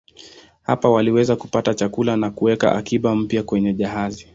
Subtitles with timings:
[0.61, 4.27] Hapa waliweza kupata chakula na kuweka akiba mpya kwenye jahazi.